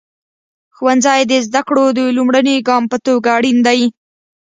[0.75, 3.81] ښوونځی د زده کړو د لومړني ګام په توګه اړین دی.